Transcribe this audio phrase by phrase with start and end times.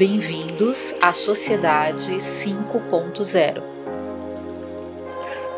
[0.00, 3.62] Bem-vindos à Sociedade 5.0.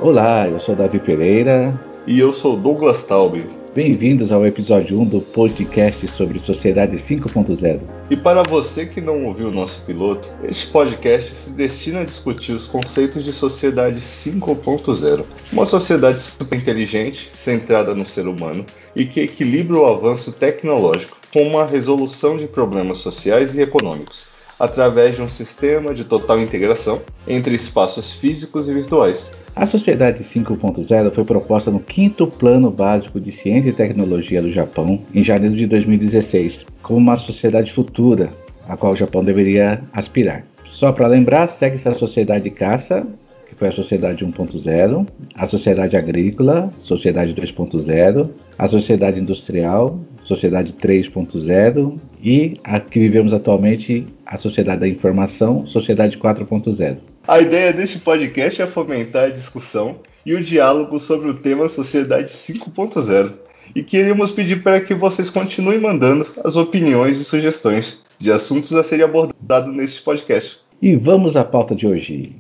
[0.01, 1.81] Olá, eu sou Davi Pereira.
[2.09, 3.49] E eu sou Douglas Taube.
[3.73, 7.83] Bem-vindos ao episódio 1 do podcast sobre Sociedade 5.0.
[8.11, 12.51] E para você que não ouviu o nosso piloto, este podcast se destina a discutir
[12.51, 18.67] os conceitos de Sociedade 5.0, uma sociedade super inteligente, centrada no ser humano
[18.97, 24.32] e que equilibra o avanço tecnológico com uma resolução de problemas sociais e econômicos,
[24.63, 31.11] através de um sistema de total integração entre espaços físicos e virtuais a Sociedade 5.0
[31.11, 35.67] foi proposta no quinto Plano Básico de Ciência e Tecnologia do Japão em janeiro de
[35.67, 38.31] 2016, como uma sociedade futura,
[38.67, 40.47] a qual o Japão deveria aspirar.
[40.73, 43.07] Só para lembrar, segue-se a Sociedade Caça,
[43.47, 51.99] que foi a Sociedade 1.0, a Sociedade Agrícola, Sociedade 2.0, a Sociedade Industrial, Sociedade 3.0
[52.23, 56.99] e a que vivemos atualmente, a Sociedade da Informação, Sociedade 4.0.
[57.27, 62.33] A ideia deste podcast é fomentar a discussão e o diálogo sobre o tema Sociedade
[62.33, 63.33] 5.0.
[63.75, 68.83] E queríamos pedir para que vocês continuem mandando as opiniões e sugestões de assuntos a
[68.83, 70.59] serem abordados neste podcast.
[70.81, 72.37] E vamos à pauta de hoje.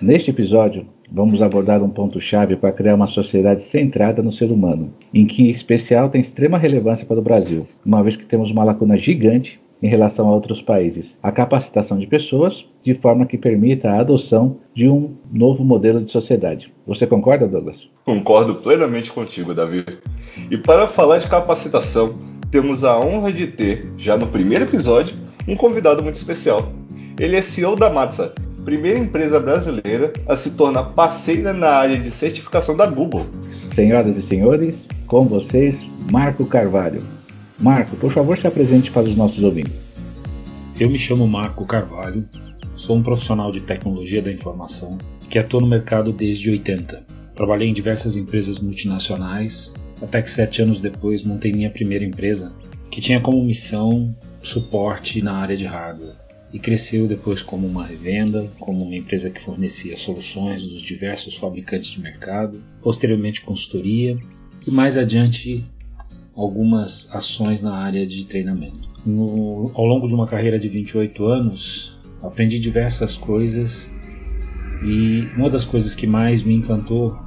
[0.00, 5.26] Neste episódio, vamos abordar um ponto-chave para criar uma sociedade centrada no ser humano, em
[5.26, 8.98] que, em especial, tem extrema relevância para o Brasil, uma vez que temos uma lacuna
[8.98, 14.00] gigante em relação a outros países: a capacitação de pessoas de forma que permita a
[14.00, 16.70] adoção de um novo modelo de sociedade.
[16.86, 17.88] Você concorda, Douglas?
[18.04, 19.82] Concordo plenamente contigo, Davi.
[20.50, 22.18] E para falar de capacitação,
[22.50, 25.16] temos a honra de ter, já no primeiro episódio,
[25.48, 26.70] um convidado muito especial.
[27.18, 28.34] Ele é CEO da Matsa,
[28.66, 33.24] primeira empresa brasileira a se tornar parceira na área de certificação da Google.
[33.72, 34.74] Senhoras e senhores,
[35.06, 35.76] com vocês,
[36.10, 37.00] Marco Carvalho.
[37.60, 39.72] Marco, por favor, se apresente para os nossos ouvintes.
[40.80, 42.24] Eu me chamo Marco Carvalho,
[42.72, 44.98] sou um profissional de tecnologia da informação
[45.30, 47.04] que atua no mercado desde 80.
[47.36, 52.52] Trabalhei em diversas empresas multinacionais, até que sete anos depois montei minha primeira empresa,
[52.90, 54.12] que tinha como missão
[54.42, 56.25] suporte na área de hardware
[56.56, 61.90] e cresceu depois como uma revenda, como uma empresa que fornecia soluções dos diversos fabricantes
[61.90, 64.18] de mercado, posteriormente consultoria
[64.66, 65.62] e mais adiante
[66.34, 68.88] algumas ações na área de treinamento.
[69.04, 73.90] No, ao longo de uma carreira de 28 anos, aprendi diversas coisas
[74.82, 77.18] e uma das coisas que mais me encantou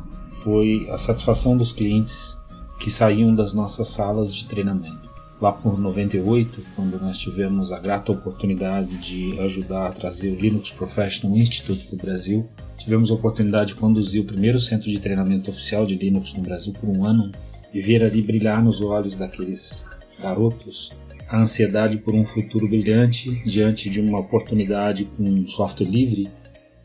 [0.44, 2.36] foi a satisfação dos clientes
[2.80, 5.09] que saíam das nossas salas de treinamento
[5.42, 10.72] lá por 98, quando nós tivemos a grata oportunidade de ajudar a trazer o Linux
[10.72, 12.50] Professional Institute para o Brasil.
[12.78, 16.74] Tivemos a oportunidade de conduzir o primeiro centro de treinamento oficial de Linux no Brasil
[16.74, 17.32] por um ano
[17.74, 19.88] e ver ali brilhar nos olhos daqueles
[20.22, 20.92] garotos
[21.30, 26.28] a ansiedade por um futuro brilhante diante de uma oportunidade com software livre,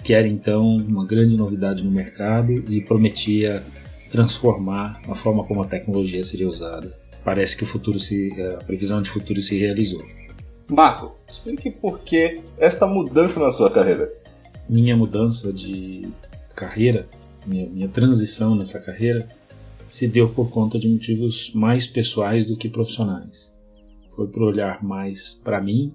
[0.03, 3.64] que era então uma grande novidade no mercado e prometia
[4.10, 9.00] transformar a forma como a tecnologia seria usada parece que o futuro se, a previsão
[9.00, 10.04] de futuro se realizou.
[10.70, 14.12] Marco, explique por que esta mudança na sua carreira.
[14.68, 16.08] Minha mudança de
[16.54, 17.08] carreira,
[17.46, 19.28] minha, minha transição nessa carreira,
[19.88, 23.54] se deu por conta de motivos mais pessoais do que profissionais.
[24.16, 25.92] Foi por olhar mais para mim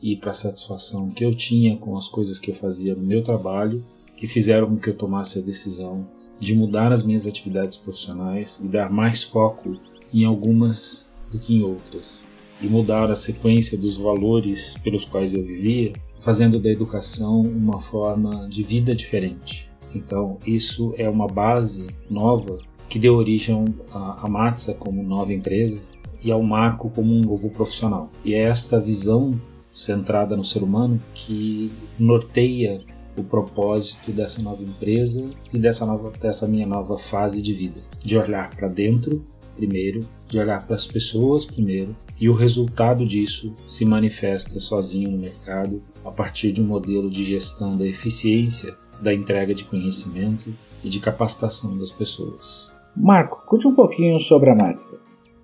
[0.00, 3.22] e para a satisfação que eu tinha com as coisas que eu fazia no meu
[3.22, 3.82] trabalho
[4.16, 6.06] que fizeram com que eu tomasse a decisão
[6.38, 9.76] de mudar as minhas atividades profissionais e dar mais foco
[10.12, 12.24] em algumas do que em outras,
[12.60, 18.48] e mudar a sequência dos valores pelos quais eu vivia, fazendo da educação uma forma
[18.48, 19.68] de vida diferente.
[19.94, 25.80] Então, isso é uma base nova que deu origem à Matsa como nova empresa
[26.22, 28.10] e ao Marco como um novo profissional.
[28.24, 29.30] E é esta visão
[29.74, 32.82] centrada no ser humano que norteia
[33.16, 38.16] o propósito dessa nova empresa e dessa, nova, dessa minha nova fase de vida, de
[38.16, 39.24] olhar para dentro
[39.56, 45.18] primeiro, de olhar para as pessoas primeiro, e o resultado disso se manifesta sozinho no
[45.18, 50.52] mercado a partir de um modelo de gestão da eficiência da entrega de conhecimento
[50.84, 52.72] e de capacitação das pessoas.
[52.96, 55.00] Marco, conte um pouquinho sobre a Matsa.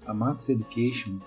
[0.07, 1.19] A Matsa Education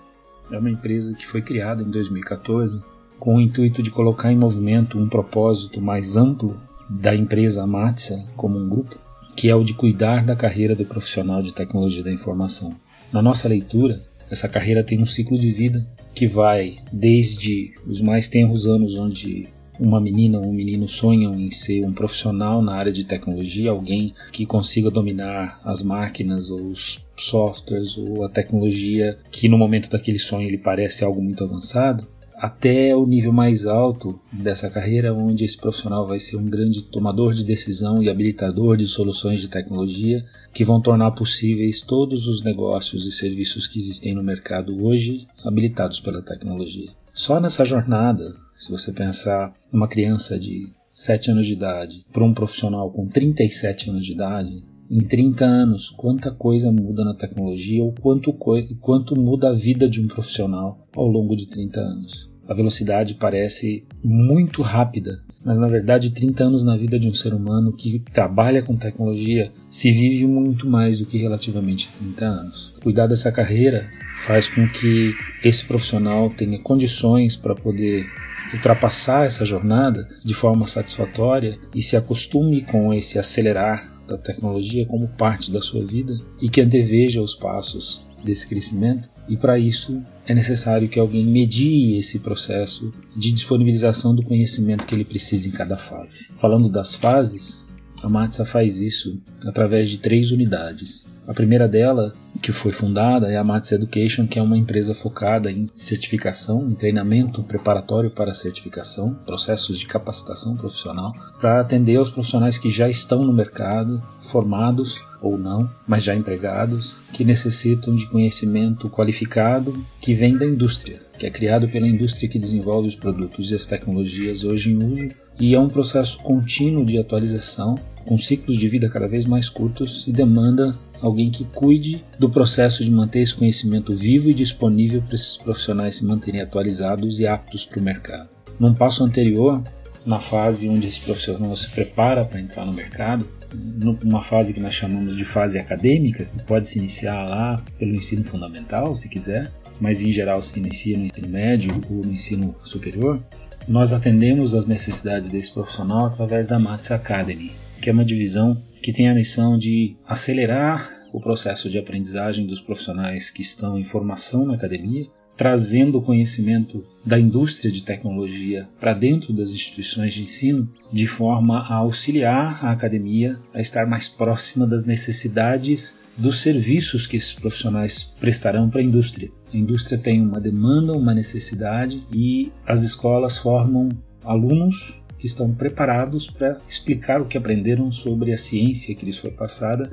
[0.50, 2.82] é uma empresa que foi criada em 2014
[3.18, 6.56] com o intuito de colocar em movimento um propósito mais amplo
[6.88, 8.96] da empresa Matsa como um grupo
[9.36, 12.74] que é o de cuidar da carreira do profissional de tecnologia da informação.
[13.12, 18.28] Na nossa leitura, essa carreira tem um ciclo de vida que vai desde os mais
[18.28, 19.48] tenros anos onde
[19.78, 24.14] uma menina ou um menino sonham em ser um profissional na área de tecnologia, alguém
[24.30, 30.18] que consiga dominar as máquinas ou os softwares ou a tecnologia que no momento daquele
[30.18, 32.06] sonho lhe parece algo muito avançado,
[32.42, 37.32] até o nível mais alto dessa carreira, onde esse profissional vai ser um grande tomador
[37.32, 43.06] de decisão e habilitador de soluções de tecnologia que vão tornar possíveis todos os negócios
[43.06, 46.90] e serviços que existem no mercado hoje habilitados pela tecnologia.
[47.12, 52.34] Só nessa jornada, se você pensar numa criança de 7 anos de idade para um
[52.34, 57.92] profissional com 37 anos de idade, em 30 anos, quanta coisa muda na tecnologia ou
[57.92, 58.32] quanto,
[58.80, 62.31] quanto muda a vida de um profissional ao longo de 30 anos.
[62.48, 67.32] A velocidade parece muito rápida, mas na verdade 30 anos na vida de um ser
[67.34, 72.74] humano que trabalha com tecnologia se vive muito mais do que relativamente 30 anos.
[72.82, 78.06] Cuidar dessa carreira faz com que esse profissional tenha condições para poder
[78.52, 85.08] ultrapassar essa jornada de forma satisfatória e se acostume com esse acelerar da tecnologia como
[85.08, 90.34] parte da sua vida e que anteveja os passos desse crescimento, e para isso é
[90.34, 95.76] necessário que alguém medie esse processo de disponibilização do conhecimento que ele precisa em cada
[95.76, 96.28] fase.
[96.36, 97.68] Falando das fases,
[98.02, 101.06] a Matsa faz isso através de três unidades.
[101.26, 105.48] A primeira dela, que foi fundada, é a Matsa Education, que é uma empresa focada
[105.48, 112.58] em certificação, em treinamento preparatório para certificação, processos de capacitação profissional, para atender aos profissionais
[112.58, 118.90] que já estão no mercado, formados ou não, mas já empregados, que necessitam de conhecimento
[118.90, 123.54] qualificado que vem da indústria, que é criado pela indústria que desenvolve os produtos e
[123.54, 128.66] as tecnologias hoje em uso, e é um processo contínuo de atualização, com ciclos de
[128.66, 133.34] vida cada vez mais curtos e demanda alguém que cuide do processo de manter esse
[133.34, 138.28] conhecimento vivo e disponível para esses profissionais se manterem atualizados e aptos para o mercado.
[138.58, 139.62] Num passo anterior,
[140.06, 144.74] na fase onde esse profissional se prepara para entrar no mercado, numa fase que nós
[144.74, 150.02] chamamos de fase acadêmica, que pode se iniciar lá pelo ensino fundamental, se quiser, mas
[150.02, 153.20] em geral se inicia no ensino médio ou no ensino superior,
[153.66, 158.92] nós atendemos as necessidades desse profissional através da Mats Academy, que é uma divisão que
[158.92, 164.44] tem a missão de acelerar o processo de aprendizagem dos profissionais que estão em formação
[164.44, 165.06] na academia
[165.36, 171.58] trazendo o conhecimento da indústria de tecnologia para dentro das instituições de ensino, de forma
[171.60, 178.12] a auxiliar a academia a estar mais próxima das necessidades dos serviços que esses profissionais
[178.20, 179.30] prestarão para a indústria.
[179.52, 183.88] A indústria tem uma demanda, uma necessidade e as escolas formam
[184.24, 189.30] alunos que estão preparados para explicar o que aprenderam sobre a ciência que lhes foi
[189.30, 189.88] passada,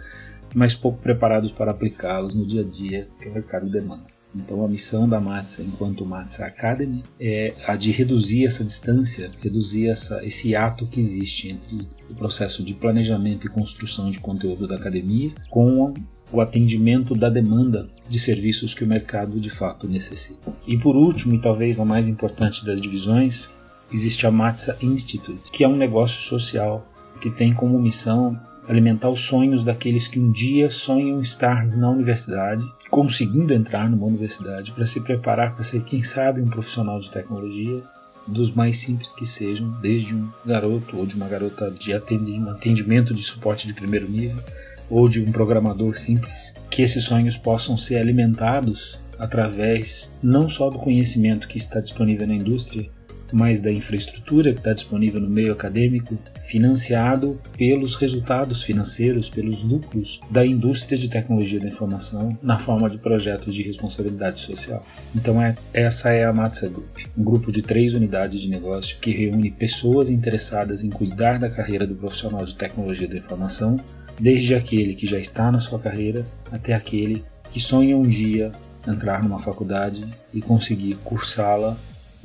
[0.55, 4.05] mas pouco preparados para aplicá-los no dia a dia que o mercado demanda.
[4.35, 9.89] Então a missão da Matsa enquanto Matsa Academy é a de reduzir essa distância, reduzir
[9.89, 14.77] essa, esse ato que existe entre o processo de planejamento e construção de conteúdo da
[14.77, 15.93] academia com
[16.31, 20.51] o atendimento da demanda de serviços que o mercado de fato necessita.
[20.65, 23.47] E por último, e talvez a mais importante das divisões,
[23.91, 26.85] existe a Matsa Institute, que é um negócio social
[27.19, 32.63] que tem como missão alimentar os sonhos daqueles que um dia sonham estar na universidade,
[32.91, 37.81] conseguindo entrar numa universidade para se preparar para ser, quem sabe, um profissional de tecnologia,
[38.27, 43.23] dos mais simples que sejam, desde um garoto ou de uma garota de atendimento de
[43.23, 44.41] suporte de primeiro nível,
[44.87, 50.77] ou de um programador simples, que esses sonhos possam ser alimentados através não só do
[50.77, 52.89] conhecimento que está disponível na indústria,
[53.31, 60.19] mas da infraestrutura que está disponível no meio acadêmico, financiado pelos resultados financeiros, pelos lucros
[60.29, 64.85] da indústria de tecnologia da informação na forma de projetos de responsabilidade social.
[65.15, 69.11] Então é, essa é a Matsa Group, um grupo de três unidades de negócio que
[69.11, 73.79] reúne pessoas interessadas em cuidar da carreira do profissional de tecnologia da informação,
[74.19, 78.51] desde aquele que já está na sua carreira até aquele que sonha um dia
[78.87, 81.77] entrar numa faculdade e conseguir cursá-la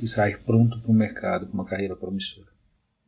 [0.03, 2.47] e sair pronto para o mercado com uma carreira promissora.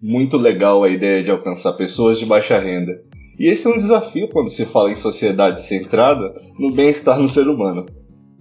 [0.01, 3.03] Muito legal a ideia de alcançar pessoas de baixa renda.
[3.39, 7.49] E esse é um desafio quando se fala em sociedade centrada no bem-estar no ser
[7.49, 7.87] humano.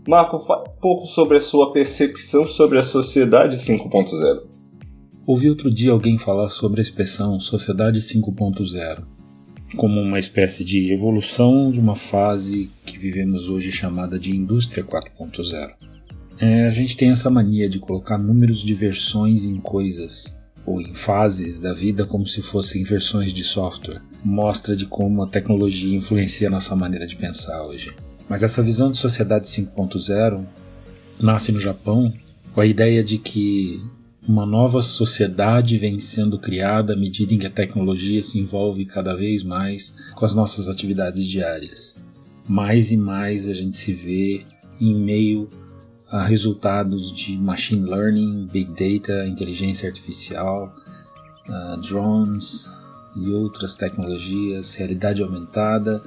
[0.07, 4.43] Marco, fale um pouco sobre a sua percepção sobre a sociedade 5.0.
[5.25, 9.03] Ouvi outro dia alguém falar sobre a expressão sociedade 5.0
[9.75, 15.94] como uma espécie de evolução de uma fase que vivemos hoje chamada de indústria 4.0.
[16.39, 20.93] É, a gente tem essa mania de colocar números de versões em coisas ou em
[20.93, 24.01] fases da vida como se fossem versões de software.
[24.23, 27.93] Mostra de como a tecnologia influencia a nossa maneira de pensar hoje.
[28.27, 30.43] Mas essa visão de sociedade 5.0
[31.19, 32.11] nasce no Japão
[32.53, 33.79] com a ideia de que
[34.27, 39.15] uma nova sociedade vem sendo criada à medida em que a tecnologia se envolve cada
[39.15, 41.95] vez mais com as nossas atividades diárias.
[42.47, 44.43] Mais e mais a gente se vê
[44.81, 45.47] em meio
[46.09, 50.73] a resultados de machine learning, big data, inteligência artificial,
[51.49, 52.69] uh, drones
[53.15, 56.03] e outras tecnologias, realidade aumentada,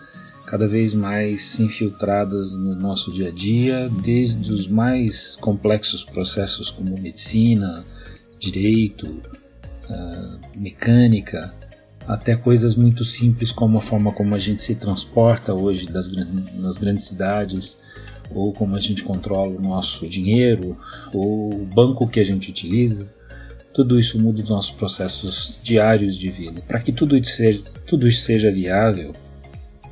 [0.47, 6.99] cada vez mais infiltradas no nosso dia a dia, desde os mais complexos processos como
[6.99, 7.85] medicina,
[8.39, 11.53] direito, uh, mecânica,
[12.07, 16.11] até coisas muito simples como a forma como a gente se transporta hoje das,
[16.55, 17.79] nas grandes cidades,
[18.35, 20.77] ou como a gente controla o nosso dinheiro,
[21.13, 23.09] ou o banco que a gente utiliza.
[23.73, 26.63] Tudo isso muda os nossos processos diários de vida.
[26.67, 29.15] Para que tudo isso, seja, tudo isso seja viável,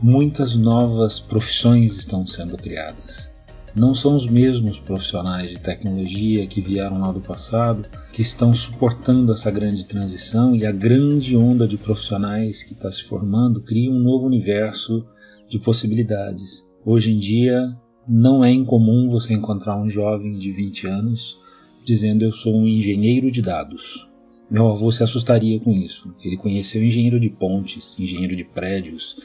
[0.03, 3.33] muitas novas profissões estão sendo criadas.
[3.77, 9.31] Não são os mesmos profissionais de tecnologia que vieram lá do passado que estão suportando
[9.35, 13.99] essa grande transição e a grande onda de profissionais que está se formando cria um
[13.99, 15.07] novo universo
[15.47, 16.67] de possibilidades.
[16.87, 17.77] Hoje em dia,
[18.09, 21.39] não é incomum você encontrar um jovem de 20 anos
[21.85, 24.09] dizendo eu sou um engenheiro de dados.
[24.51, 26.15] Meu avô se assustaria com isso.
[26.23, 29.17] Ele conheceu engenheiro de pontes, engenheiro de prédios,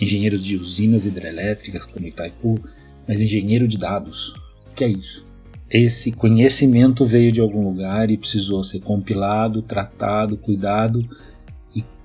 [0.00, 2.58] engenheiros de usinas hidrelétricas como Itaipu,
[3.06, 4.34] mas engenheiro de dados.
[4.70, 5.24] O que é isso?
[5.70, 11.08] Esse conhecimento veio de algum lugar e precisou ser compilado, tratado, cuidado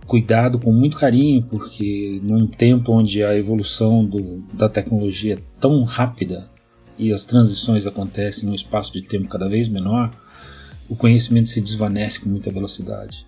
[0.06, 5.84] cuidado com muito carinho, porque num tempo onde a evolução do, da tecnologia é tão
[5.84, 6.50] rápida
[6.98, 10.12] e as transições acontecem em um espaço de tempo cada vez menor,
[10.89, 13.25] o conhecimento se desvanece com muita velocidade.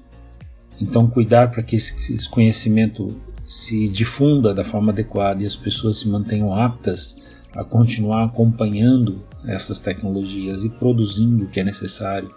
[0.80, 3.16] Então, cuidar para que esse conhecimento
[3.48, 7.18] se difunda da forma adequada e as pessoas se mantenham aptas
[7.54, 12.30] a continuar acompanhando essas tecnologias e produzindo o que é necessário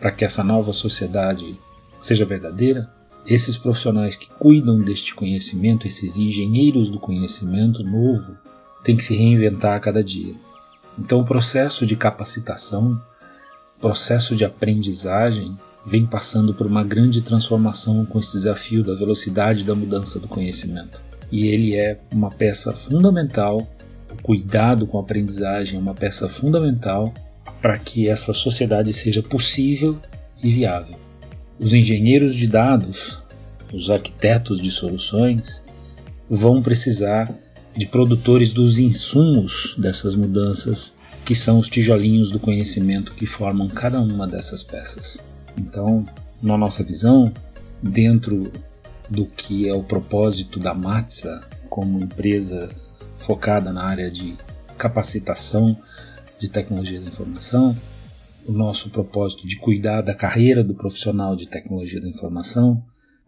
[0.00, 1.58] para que essa nova sociedade
[2.00, 2.88] seja verdadeira,
[3.26, 8.36] esses profissionais que cuidam deste conhecimento, esses engenheiros do conhecimento novo,
[8.84, 10.34] têm que se reinventar a cada dia.
[10.98, 13.00] Então, o processo de capacitação,
[13.80, 19.74] processo de aprendizagem, vem passando por uma grande transformação com esse desafio da velocidade da
[19.74, 21.00] mudança do conhecimento.
[21.30, 23.66] E ele é uma peça fundamental,
[24.10, 27.12] o cuidado com a aprendizagem é uma peça fundamental
[27.60, 29.98] para que essa sociedade seja possível
[30.42, 31.05] e viável.
[31.58, 33.18] Os engenheiros de dados,
[33.72, 35.62] os arquitetos de soluções,
[36.28, 37.34] vão precisar
[37.74, 40.94] de produtores dos insumos dessas mudanças,
[41.24, 45.18] que são os tijolinhos do conhecimento que formam cada uma dessas peças.
[45.58, 46.06] Então,
[46.42, 47.32] na nossa visão,
[47.82, 48.52] dentro
[49.08, 52.68] do que é o propósito da Matsa como empresa
[53.18, 54.36] focada na área de
[54.76, 55.76] capacitação
[56.38, 57.76] de tecnologia da informação,
[58.46, 62.82] o nosso propósito de cuidar da carreira do profissional de tecnologia da informação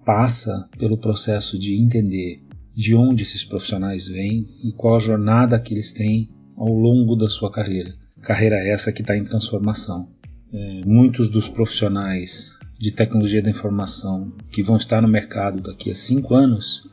[0.04, 2.42] passa pelo processo de entender
[2.74, 7.28] de onde esses profissionais vêm e qual a jornada que eles têm ao longo da
[7.28, 7.92] sua carreira.
[8.22, 10.08] Carreira essa que está em transformação
[10.52, 15.94] é, muitos dos profissionais de tecnologia da informação que vão estar no mercado daqui a
[15.94, 16.88] cinco anos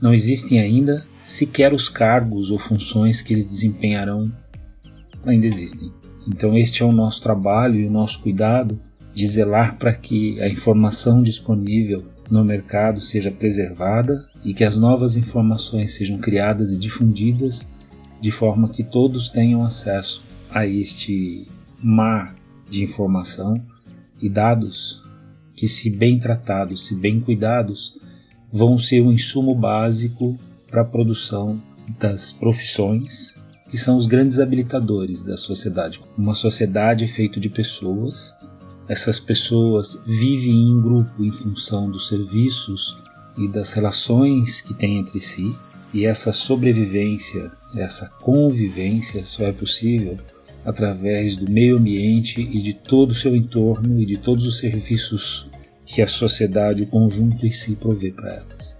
[0.00, 4.32] não existem ainda, sequer os cargos ou funções que eles desempenharão
[5.26, 5.92] ainda existem.
[6.26, 8.78] Então, este é o nosso trabalho e o nosso cuidado
[9.14, 15.16] de zelar para que a informação disponível no mercado seja preservada e que as novas
[15.16, 17.68] informações sejam criadas e difundidas
[18.20, 21.48] de forma que todos tenham acesso a este
[21.82, 22.34] mar
[22.68, 23.54] de informação
[24.20, 25.02] e dados
[25.54, 27.98] que, se bem tratados, se bem cuidados,
[28.52, 30.38] vão ser o insumo básico
[30.70, 31.60] para a produção
[31.98, 33.34] das profissões
[33.70, 36.00] que são os grandes habilitadores da sociedade.
[36.18, 38.34] Uma sociedade é feita de pessoas,
[38.88, 42.98] essas pessoas vivem em grupo em função dos serviços
[43.38, 45.54] e das relações que têm entre si,
[45.94, 50.18] e essa sobrevivência, essa convivência só é possível
[50.64, 55.48] através do meio ambiente e de todo o seu entorno e de todos os serviços
[55.86, 58.78] que a sociedade, o conjunto em si provê para elas.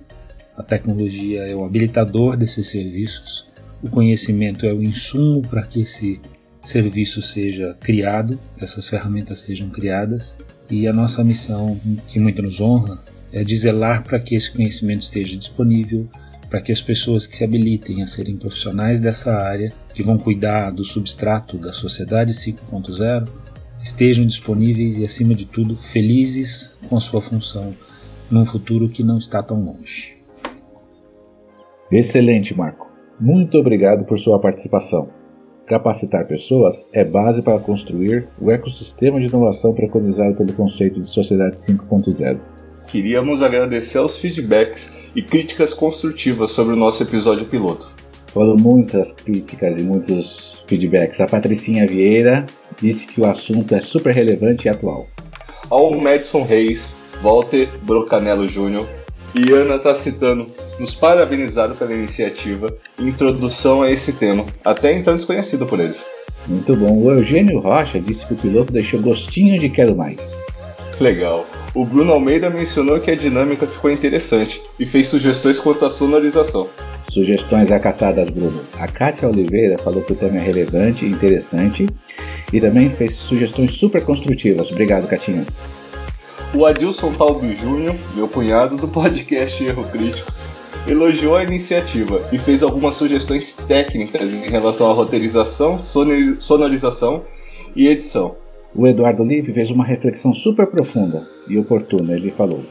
[0.56, 3.49] A tecnologia é o habilitador desses serviços,
[3.82, 6.20] o conhecimento é o insumo para que esse
[6.62, 10.38] serviço seja criado, que essas ferramentas sejam criadas,
[10.70, 15.02] e a nossa missão, que muito nos honra, é de zelar para que esse conhecimento
[15.02, 16.08] esteja disponível
[16.50, 20.72] para que as pessoas que se habilitem a serem profissionais dessa área, que vão cuidar
[20.72, 23.28] do substrato da sociedade 5.0,
[23.80, 27.72] estejam disponíveis e, acima de tudo, felizes com a sua função
[28.28, 30.16] num futuro que não está tão longe.
[31.90, 32.89] Excelente, Marco.
[33.20, 35.10] Muito obrigado por sua participação.
[35.66, 41.58] Capacitar pessoas é base para construir o ecossistema de inovação preconizado pelo conceito de Sociedade
[41.58, 42.38] 5.0.
[42.86, 47.94] Queríamos agradecer aos feedbacks e críticas construtivas sobre o nosso episódio piloto.
[48.28, 51.20] Foram muitas críticas e muitos feedbacks.
[51.20, 52.46] A Patricinha Vieira
[52.80, 55.06] disse que o assunto é super relevante e atual.
[55.68, 58.99] Ao Madison Reis, Walter Brocanello Jr.
[59.34, 60.46] e Ana está citando,
[60.78, 66.00] nos parabenizaram pela iniciativa e introdução a esse tema, até então desconhecido por eles.
[66.46, 66.96] Muito bom.
[66.96, 70.18] O Eugênio Rocha disse que o piloto deixou gostinho de quero mais.
[70.98, 71.46] Legal.
[71.74, 76.68] O Bruno Almeida mencionou que a dinâmica ficou interessante e fez sugestões quanto à sonorização.
[77.12, 78.62] Sugestões acatadas, Bruno.
[78.78, 81.86] A Kátia Oliveira falou que o tema é relevante e interessante
[82.52, 84.70] e também fez sugestões super construtivas.
[84.70, 85.44] Obrigado, Catinha.
[86.52, 90.32] O Adilson Talbi Júnior, meu cunhado do podcast Erro Crítico,
[90.84, 97.22] elogiou a iniciativa e fez algumas sugestões técnicas em relação à roteirização, sonorização
[97.76, 98.34] e edição.
[98.74, 102.14] O Eduardo Live fez uma reflexão super profunda e oportuna.
[102.14, 102.64] Ele falou: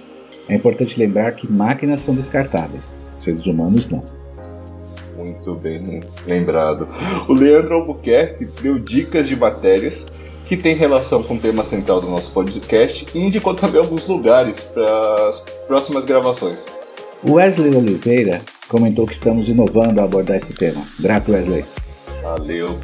[0.50, 2.84] É importante lembrar que máquinas são descartáveis,
[3.24, 4.04] seres humanos não.
[5.18, 6.86] Muito bem lembrado.
[7.30, 10.06] O Leandro Albuquerque deu dicas de matérias
[10.50, 14.64] que tem relação com o tema central do nosso podcast e indicou também alguns lugares
[14.64, 16.66] para as próximas gravações.
[17.24, 20.82] Wesley Oliveira comentou que estamos inovando a abordar esse tema.
[21.00, 21.64] Grato, Wesley.
[22.24, 22.76] Valeu.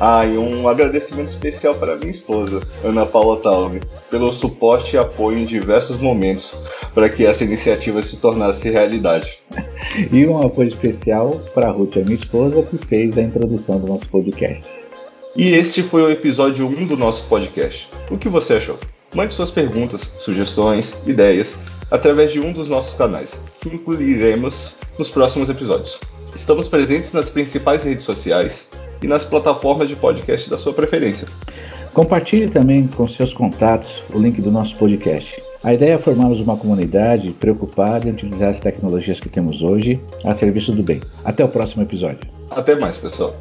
[0.00, 3.80] Ah, e um agradecimento especial para minha esposa, Ana Paula Talvi,
[4.10, 6.58] pelo suporte e apoio em diversos momentos
[6.92, 9.38] para que essa iniciativa se tornasse realidade.
[10.10, 13.86] e um apoio especial para a Ruth, a minha esposa, que fez a introdução do
[13.86, 14.83] nosso podcast.
[15.36, 17.88] E este foi o episódio 1 do nosso podcast.
[18.08, 18.78] O que você achou?
[19.12, 21.58] Mande suas perguntas, sugestões, ideias
[21.90, 25.98] através de um dos nossos canais, que incluiremos nos próximos episódios.
[26.36, 28.68] Estamos presentes nas principais redes sociais
[29.02, 31.26] e nas plataformas de podcast da sua preferência.
[31.92, 35.42] Compartilhe também com seus contatos o link do nosso podcast.
[35.64, 40.32] A ideia é formarmos uma comunidade preocupada em utilizar as tecnologias que temos hoje a
[40.36, 41.00] serviço do bem.
[41.24, 42.20] Até o próximo episódio.
[42.50, 43.34] Até mais, pessoal.